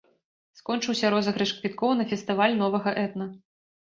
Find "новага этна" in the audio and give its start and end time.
2.63-3.33